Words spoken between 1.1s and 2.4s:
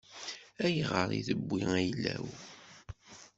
i tewwi ayla-w?